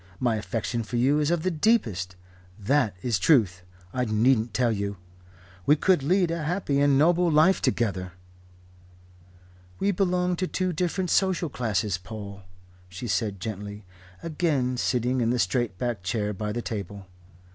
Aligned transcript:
My 0.19 0.35
affection 0.37 0.81
for 0.81 0.95
you 0.95 1.19
is 1.19 1.29
of 1.29 1.43
the 1.43 1.51
deepest. 1.51 2.15
That 2.57 2.95
is 3.03 3.19
Truth 3.19 3.61
I 3.93 4.03
needn't 4.05 4.51
tell 4.51 4.71
you. 4.71 4.97
We 5.67 5.75
could 5.75 6.01
lead 6.01 6.31
a 6.31 6.41
happy 6.41 6.79
and 6.79 6.97
noble 6.97 7.29
life 7.29 7.61
together." 7.61 8.13
"We 9.77 9.91
belong 9.91 10.37
to 10.37 10.47
two 10.47 10.73
different 10.73 11.11
social 11.11 11.49
classes, 11.49 11.99
Paul," 11.99 12.41
she 12.89 13.07
said 13.07 13.39
gently, 13.39 13.85
again 14.23 14.75
sitting 14.75 15.21
in 15.21 15.29
the 15.29 15.37
straight 15.37 15.77
backed 15.77 16.03
chair 16.03 16.33
by 16.33 16.51
the 16.51 16.63
table. 16.63 17.05